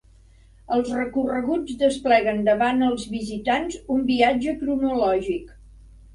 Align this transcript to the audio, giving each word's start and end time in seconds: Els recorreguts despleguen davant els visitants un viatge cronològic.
Els 0.77 0.87
recorreguts 0.95 1.75
despleguen 1.81 2.41
davant 2.47 2.81
els 2.87 3.05
visitants 3.13 3.79
un 3.99 4.03
viatge 4.09 4.57
cronològic. 4.65 5.55